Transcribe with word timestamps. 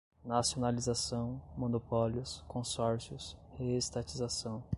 Nacionalização, 0.25 1.39
monopólios, 1.55 2.43
consórcios, 2.47 3.37
reestatização 3.53 4.63